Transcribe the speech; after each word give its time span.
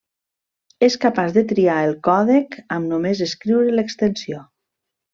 És 0.87 0.97
capaç 1.03 1.35
de 1.35 1.43
triar 1.51 1.77
el 1.91 1.95
còdec 2.09 2.59
amb 2.79 2.91
només 2.95 3.25
escriure 3.31 3.79
l'extensió. 3.81 4.45